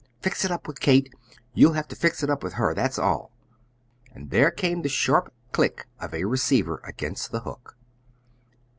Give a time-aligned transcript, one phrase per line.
[0.19, 1.13] Fix it up with Kate.
[1.53, 3.31] You'll have to fix it up with her; that's all!"
[4.15, 7.77] And there came the sharp click of the receiver against the hook.